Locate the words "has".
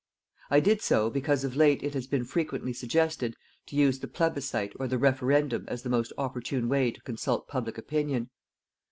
1.93-2.07